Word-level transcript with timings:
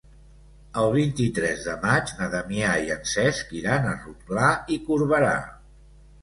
El 0.83 0.87
vint-i-tres 0.93 1.65
de 1.67 1.75
maig 1.83 2.13
na 2.21 2.29
Damià 2.35 2.71
i 2.87 2.89
en 2.95 3.05
Cesc 3.11 3.53
iran 3.61 3.87
a 3.91 3.93
Rotglà 4.01 4.49
i 4.79 4.81
Corberà. 4.89 5.37